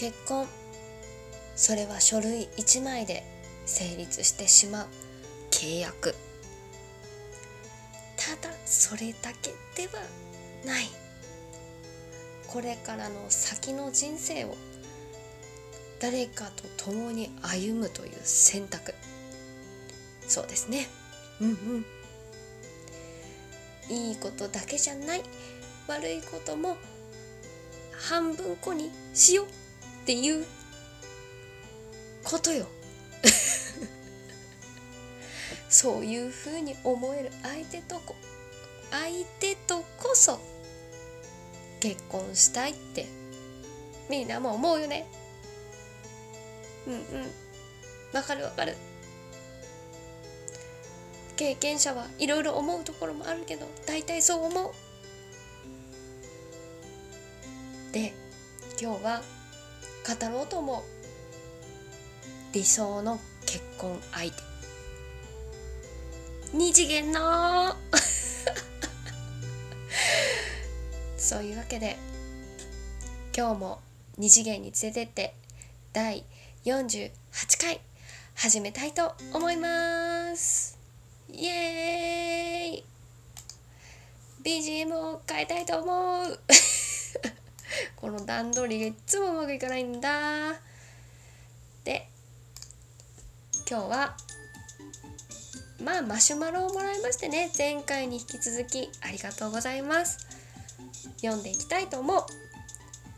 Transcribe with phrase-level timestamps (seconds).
[0.00, 0.48] 結婚。
[1.56, 3.22] それは書類1枚で
[3.66, 4.86] 成立してしまう
[5.50, 6.14] 契約。
[8.16, 9.92] ただそれだけでは
[10.64, 10.86] ない。
[12.46, 14.56] これからの先の人生を
[16.00, 18.94] 誰かと共に歩むという選択。
[20.26, 20.88] そうですね。
[21.42, 21.52] うんう
[23.92, 23.94] ん。
[23.94, 25.22] いいことだけじゃない。
[25.88, 26.78] 悪いことも
[27.92, 29.59] 半分こにしよう。
[30.02, 30.46] っていう
[32.24, 32.66] ことよ。
[35.68, 38.16] そういうふうに思える相手とこ
[38.90, 40.40] 相手とこそ
[41.78, 43.06] 結婚したいって
[44.08, 45.06] みんなも思うよね。
[46.86, 47.32] うんうん。
[48.12, 48.76] わかるわかる。
[51.36, 54.72] 経験者はいろいろ思うところもあるけど大体そう思う。
[57.92, 58.12] で
[58.80, 59.22] 今日は
[60.14, 60.82] 語ろうと思う。
[62.52, 64.42] 理想の結婚相手。
[66.52, 67.76] 二次元の。
[71.16, 71.96] そういうわけで
[73.36, 73.80] 今日も
[74.18, 75.34] 二次元に連れてって
[75.92, 76.24] 第
[76.64, 77.10] 48
[77.60, 77.80] 回
[78.34, 80.76] 始めたいと思います。
[81.32, 82.84] イエーイ。
[84.42, 86.40] BGM を変えたいと思う。
[88.00, 90.54] この段取りがいつもうまくいかないんだ。
[91.84, 92.08] で
[93.68, 94.16] 今日は
[95.84, 97.50] まあマシュマロをもらいましてね。
[97.56, 100.26] 前回に引き続きありがとうございます。
[101.16, 102.24] 読んでいきたいと思う。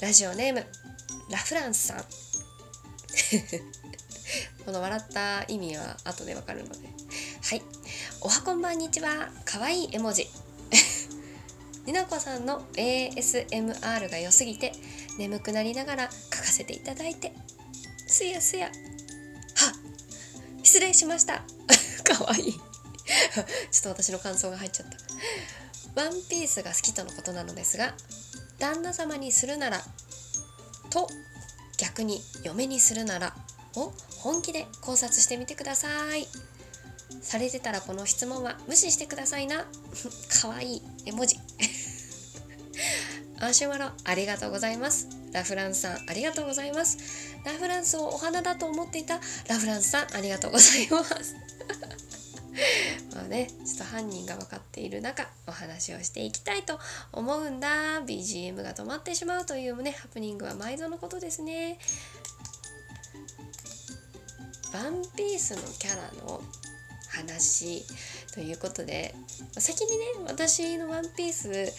[0.00, 0.64] ラジオネーム
[1.30, 1.98] ラフランスさん。
[4.64, 6.88] この笑った意味は後でわかるので。
[7.42, 7.62] はい。
[8.22, 9.30] おはこんばんにちは。
[9.44, 10.28] かわいい絵文字。
[11.86, 14.72] りなこさんの ASMR が良すぎて
[15.18, 17.32] 眠くなりながら書かせていただいて
[18.06, 18.66] すやすや。
[18.66, 18.72] は
[20.62, 21.42] 失礼しました。
[22.04, 22.52] かわいい。
[22.52, 24.86] ちょっと私の感想が入っちゃっ
[25.94, 26.02] た。
[26.02, 27.94] ワンピースが好きとのことなのですが
[28.58, 29.82] 旦那様にするなら
[30.90, 31.08] と
[31.78, 33.34] 逆に嫁にするなら
[33.74, 36.28] を本気で考察してみてください。
[37.22, 39.66] されてたらこの質問は無視してくださいな。
[40.40, 41.36] かわいい絵文字。
[43.42, 45.08] アシュマロありがとうございます。
[45.32, 47.34] ラフランスさんありがとうございます。
[47.42, 49.18] ラフランスをお花だと思っていた
[49.48, 51.36] ラフランスさんありがとうございます。
[53.16, 56.78] まあねちょっと犯人が分かっている中お話をしていきたいと
[57.12, 58.02] 思うんだ。
[58.02, 61.78] BGM が止まってしまうというねハプニングは毎度のことですね。
[64.74, 66.42] ワンピースのキャラの
[67.08, 67.84] 話
[68.34, 69.14] ということで
[69.58, 71.72] 先にね私のワンピース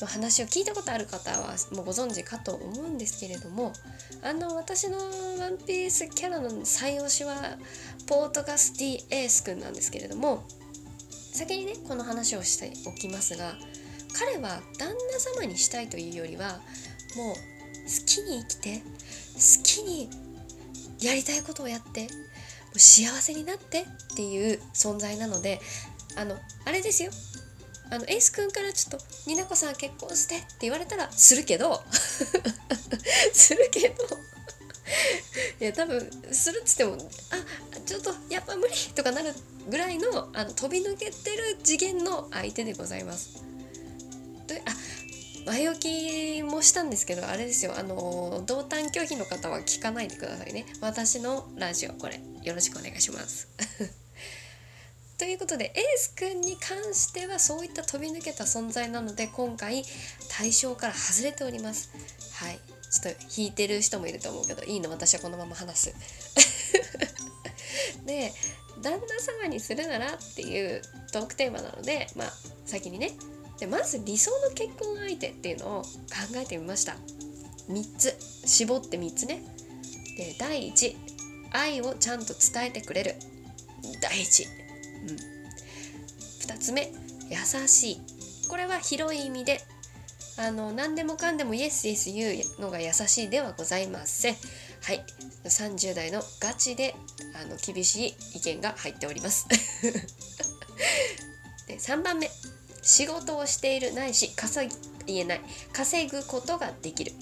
[0.00, 3.72] の話を聞いたことある方はもうご存知かと思うんですけれども
[4.22, 7.36] あの私のワンピースキャラの最推しは
[8.06, 10.44] ポートガス・ディ・エース君なんですけれども
[11.32, 13.54] 先にねこの話をしておきますが
[14.18, 16.60] 彼は旦那様にしたいというよりは
[17.16, 20.08] もう好きに生きて好きに
[21.00, 22.08] やりたいことをやって
[22.74, 25.60] 幸せになってっていう存在なので
[26.16, 27.10] あのあれですよ。
[27.90, 31.82] あのエース君からちょっと「になこさん結婚して」って言われたらするけど
[33.32, 34.04] するけど
[35.60, 36.94] いや多分するっつっても
[37.30, 39.34] 「あちょっとやっぱ無理」とかなる
[39.68, 43.42] ぐらいのあの飛び抜けてる次元の相手でございます。
[44.46, 44.76] であ
[45.46, 53.48] 前置きもしたんですけどあれですよあの同担拒否の方は聞かないでくださいね私のラジオこれよろしくお願いします
[55.18, 59.82] ということでエースくんに関してはそういった飛び抜けた存在なので今回
[60.30, 61.90] 対象から外れております。
[62.34, 62.60] はい。
[62.90, 64.90] ちょっと引いてる人もいると思うけどいいの？
[64.90, 65.94] 私はこのまま話す。
[68.04, 68.32] で
[68.82, 70.82] 旦那様にするならっていう
[71.12, 72.32] トークテーマなのでまあ
[72.66, 73.12] 先にね。
[73.58, 75.88] でまず理想の結婚相手っていうのを考
[76.34, 76.94] えてみました。
[77.70, 78.14] 3つ。
[78.44, 79.42] 絞って3つね。
[80.18, 80.94] で第1
[81.52, 83.14] 愛をちゃんと伝えてくれる。
[84.00, 84.65] 第1、
[85.06, 86.92] うん、2つ目
[87.30, 87.36] 優
[87.68, 88.00] しい。
[88.48, 89.60] これは広い意味で
[90.38, 94.34] あの何でもかんでもイエスイエス言うのが優しいではございません。
[94.82, 95.02] はい。
[95.44, 96.94] 30代のガチで
[97.40, 99.46] あの厳しい意見が入っております。
[101.66, 102.30] で3番目。
[102.82, 104.76] 仕事をしているないし稼ぎ
[105.06, 105.40] 言えない。
[105.72, 107.12] 稼ぐことができる。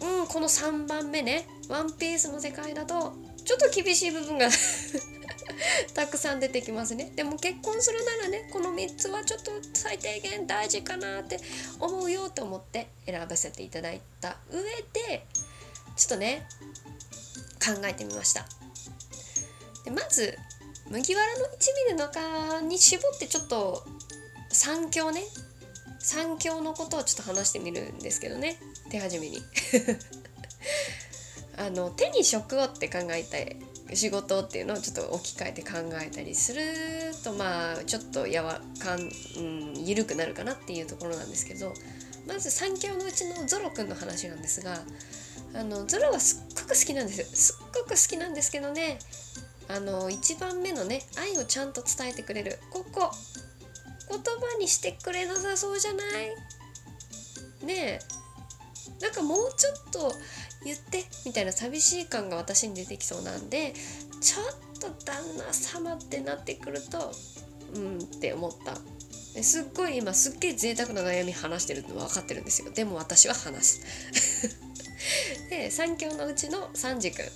[0.00, 1.46] うんこの3番目ね。
[1.68, 4.48] ワンピースの世界だとちょっと厳しい部分が
[5.94, 7.12] たくさん出てきますね。
[7.14, 11.40] でも結婚するならねこの3つはちょっと最低限大事かなって
[11.80, 15.26] 思うよと思って選ばせていただいた上で
[15.96, 16.46] ちょっとね
[17.64, 18.46] 考えてみました。
[19.84, 20.38] でまず
[20.88, 21.56] 麦わらの1ミ
[21.88, 23.84] リの中に絞ってちょっと
[24.50, 25.22] 三強ね
[25.98, 28.60] 三強のことをちょっと話してみるんですけどね。
[28.90, 29.42] 手始めに。
[31.58, 33.38] あの手に職をって考えた
[33.94, 35.70] 仕事っていうのをちょっと置き換えて考
[36.02, 36.62] えたりする
[37.22, 39.04] とまあちょっとやわかん、う
[39.40, 41.72] ん、緩くなるかなっていうところなんですけど
[42.26, 44.78] まず三強のうちのゾロくんの話なんですが
[45.54, 47.26] あのゾロはすっごく好きなんですよ。
[47.26, 48.98] すっごく好きなんですけどね
[49.68, 53.10] あの1番目のね愛をちゃんと伝えてくれるここ
[54.10, 56.02] 言葉にしてくれなさそうじゃな
[57.62, 57.66] い？
[57.66, 57.98] ねえ。
[59.00, 60.12] なんかもうちょっと
[60.66, 63.72] 言ってみたいな寂しい感が私に出てきそうなんで
[64.20, 67.12] ちょっと旦那様ってなってくると
[67.74, 68.76] うんって思った。
[69.42, 72.70] すっごい今すっげえ贅沢な悩み話してるの分かってるんですよ。
[72.72, 73.80] でも私は話す。
[75.50, 77.26] で三強のうちの三次君。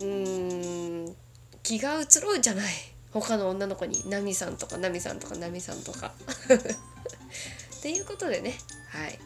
[0.00, 1.16] うーん
[1.62, 2.72] 気が移ろうじゃない。
[3.10, 6.14] 他の女の子にナミさんとかナミさんとかナミさんとか。
[7.78, 8.56] っていうことでね。
[8.88, 9.18] はい。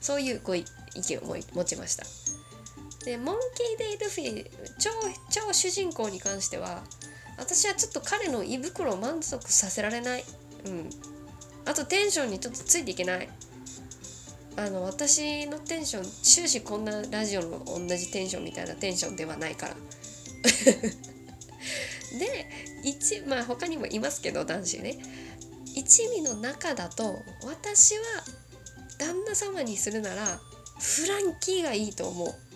[0.00, 0.64] そういうご意
[0.94, 2.06] 見を持ちました。
[3.08, 4.46] でモンキー・デイ・ルフィ
[4.78, 4.90] 超
[5.30, 6.82] 超主人公に関しては
[7.38, 10.24] 私はちょっと彼の胃袋を満足させられない。
[10.66, 10.90] うん。
[11.64, 13.30] あとテンションにちょっとついていけない。
[14.58, 19.76] あの私のテンション終始こんなラジオの同じテンションみたいなテンションではないから。
[22.18, 22.50] で
[22.84, 24.98] 一まあ他にもいますけど男子ね。
[25.74, 28.02] 一味の中だと私は
[28.98, 30.38] 旦那様にするなら
[30.78, 32.47] フランキーがいいと思う。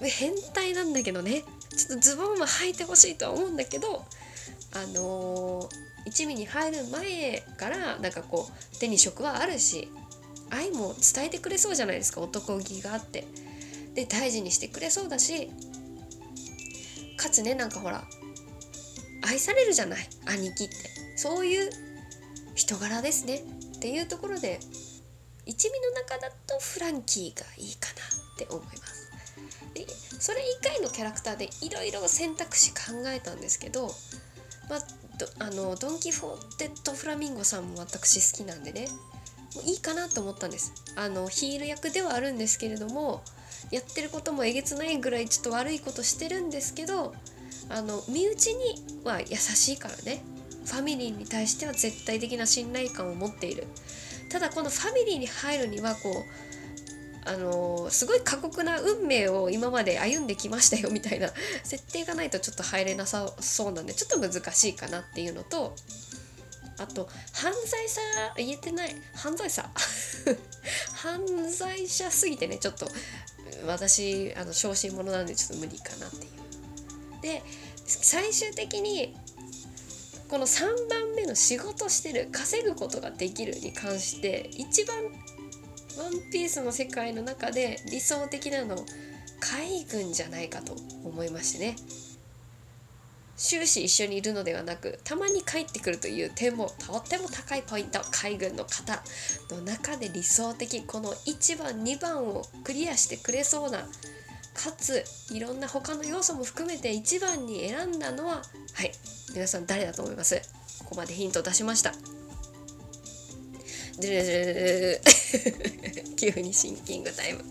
[0.00, 1.42] 変態なんだけどね。
[1.76, 4.04] ちょっとズボンは履いてほしいとは思うんだけど
[4.74, 5.68] あのー、
[6.06, 9.88] 一味に入る前からなんかこう手に職はあるし
[10.50, 12.20] 愛も伝えてくれそうじゃないですか。
[12.20, 13.24] 男気があって。
[13.94, 15.50] で大事にしてくれそうだし
[17.16, 18.04] かつねなんかほら
[19.26, 20.08] 愛されるじゃない。
[20.26, 20.74] 兄貴って。
[21.16, 21.70] そういう
[22.54, 23.42] 人柄ですね。
[23.76, 24.58] っていうところで
[25.46, 27.94] 一味の中だとフランキーがいいかな
[28.34, 28.87] って思います。
[29.84, 33.90] でそれ以外のキャラクターでいろいろ選択肢考えたんですけど
[34.68, 34.80] まあ
[35.40, 38.88] あのドン・キフォーテッド・フラミンゴさんも私好きなんでね
[39.54, 40.72] もういいかなと思ったんです。
[40.94, 43.22] あのヒール役ではあるんですけれども
[43.70, 47.14] やってることもえげつないぐらいちょっと悪いことしてるんですけど
[47.68, 50.22] あの身内には優しいからね。
[50.64, 53.66] ファミリーに対しては絶対的な信頼感を持っている。
[54.28, 56.47] ただこのファミリーに入るにはこう
[57.28, 61.28] あのすごい過酷な運命を今まで歩んできましたよみたいな
[61.62, 65.74] 設定がないとちょっと入れなさそうなんでちょっと難しいかなっていうのと
[66.78, 68.00] あと犯罪者
[68.36, 69.68] 言えてない犯罪者
[70.94, 71.20] 犯
[71.50, 72.88] 罪者すぎてねちょっと
[73.66, 77.20] 私あの小心者なんでちょっと無理かなっていう。
[77.20, 77.42] で
[77.84, 79.16] 最終的に
[80.28, 84.96] この3番目の仕事してる稼ぐことができるに関して一番
[85.98, 88.76] ワンピースの世界の中で理想的なの
[89.40, 90.74] 海軍じゃないかと
[91.04, 91.76] 思いましてね。
[93.36, 99.00] 終始一緒にいるのではなくたまに帰ってくるという点もとっても高いポイント海軍の方
[99.54, 108.42] の中で理想的この1番2番をクリアしてくれそうなかついろんな他の要素も含めて1番に選んだのは
[108.74, 108.90] はい
[109.32, 110.34] 皆さん誰だと思います？
[110.80, 111.92] ここまでヒント出しました。
[116.16, 117.40] 急にシンキングタイム。
[117.40, 117.44] は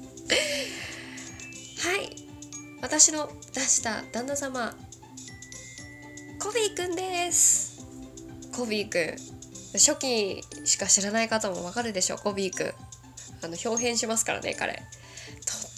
[1.97, 2.15] い。
[2.81, 4.75] 私の出した旦那様。
[6.39, 7.85] コビーくんです。
[8.55, 9.17] コビーくん。
[9.73, 12.19] 初期しか知らない方もわかるでしょう。
[12.19, 12.67] コビーくん。
[13.43, 14.73] あの表変しますからね彼。
[14.73, 14.81] と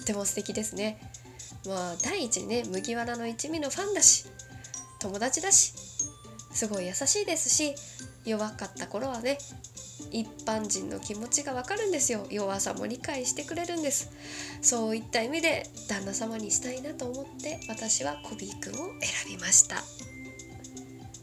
[0.03, 1.01] っても素敵ですね。
[1.65, 4.27] まあ第一ね麦わらの一味のファンだし。
[4.99, 5.73] 友達だし。
[6.53, 7.73] すごい優しいですし。
[8.25, 9.37] 弱かった頃はね
[10.11, 12.25] 一般人の気持ちがわかるんですよ。
[12.29, 14.11] 弱さも理解してくれるんです。
[14.61, 19.83] そういった意味で旦那様にしたいなと思って私はコビーくんを選びました。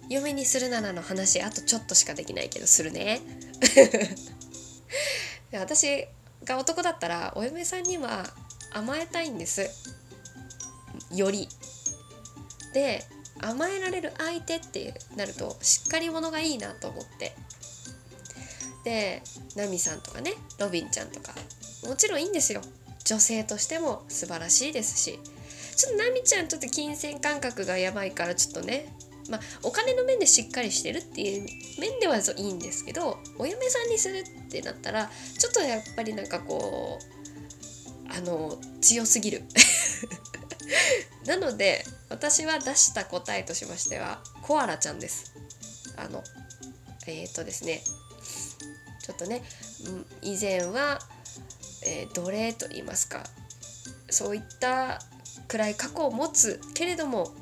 [0.09, 3.21] 嫁にするならの話あとちょっとしかできないけどするね。
[5.53, 6.07] 私
[6.45, 8.27] が男だったらお嫁さんには
[8.73, 9.69] 甘えたいんです。
[11.13, 11.49] より。
[12.73, 13.05] で
[13.41, 17.35] 甘えられる相手ってなるとしっかり者がいいなと思って。
[18.87, 19.21] で
[19.57, 21.35] ナミさんとかねロビンちゃんとか。
[21.85, 22.61] もちろんいいんですよ。
[23.05, 25.19] 女性としても素晴らしいですし。
[25.75, 28.95] ちょっとナミちゃんちょっと金銭感覚がやばいからちょっとね
[29.29, 31.49] まあ、お金の面でしっかりしてるっていう
[31.81, 39.43] 面ではいいんですけどお嫁さんにするってなったらちょっとやっぱりなんかこうあの強すぎる。
[41.27, 45.33] なので私は出した答えとしましてはコアラちゃんです。
[45.97, 46.23] あの
[47.09, 47.83] えっ、ー、とですね
[49.07, 49.43] ちょっとね
[50.21, 50.99] 以前は、
[51.87, 53.23] えー、奴隷と言いますか
[54.11, 55.01] そういった
[55.47, 57.33] 暗い過去を持つけれども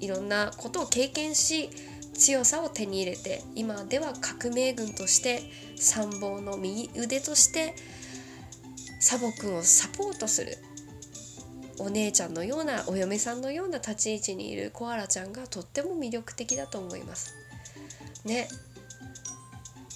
[0.00, 1.70] いろんなことを経験し
[2.14, 5.42] 強さを手に入れて今では革命軍として
[5.76, 7.76] 参謀の右腕として
[8.98, 10.58] サボ君をサポートする
[11.78, 17.36] お姉ちゃんのようなお嫁さんのような立ち位置にいるコアラちゃんがとっても魅力的だと思います。
[18.24, 18.48] ね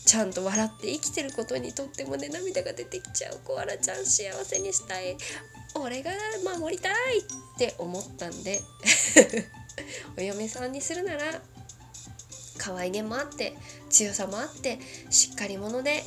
[0.04, 3.40] ちゃんと笑って生きてることにとってもね涙が出てきちゃう。
[3.44, 5.16] コアラちゃん幸せにしたい。
[5.74, 6.10] 俺が
[6.58, 8.60] 守りたいって思ったんで。
[10.18, 11.40] お嫁さんにするなら
[12.58, 13.56] 可愛げもあって
[13.88, 14.78] 強さもあって
[15.10, 16.04] しっかり者で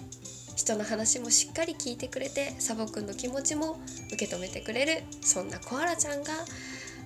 [0.56, 3.80] 人の話もしっかり聞いてくれてサボくんの気持ちも
[4.14, 5.04] 受け止めてくれる。
[5.22, 6.34] そんなコアラちゃんが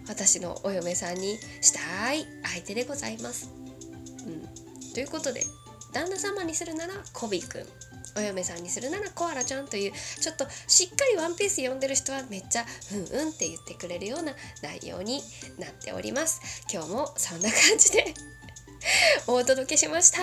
[0.07, 3.49] 私のお嫁さんにしたい相手でございます。
[4.25, 5.43] うん、ということで
[5.93, 7.65] 旦那様にするならコビくん
[8.17, 15.21] お嫁さんにするならコアラちゃんというちょっとしっかりワンピース読んでる人はめっちゃうんうんって言ってくれるような内容に
[15.57, 16.65] なっております。
[16.71, 18.13] 今日もそんな感じで
[19.27, 20.19] お届けしました。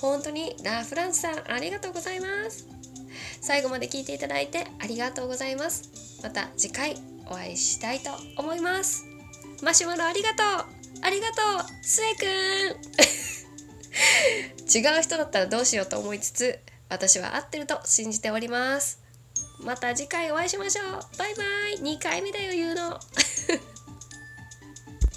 [0.00, 2.66] 本当にラ・フランスさんありがとうございます。
[3.40, 6.20] 最後まで聞いていただいてありがとうございます。
[6.22, 6.96] また次回
[7.26, 9.04] お会いしたいと思います。
[9.62, 10.66] マシュマロありがとう。
[11.02, 11.66] ありがとう。
[11.82, 12.24] スエく
[14.52, 16.58] ん違う人だったらどうしようと思いつつ
[16.88, 19.02] 私は合ってると信じております。
[19.64, 21.18] また次回お会いしましょう。
[21.18, 21.96] バイバイ。
[21.96, 23.00] 2回目だよ言うの。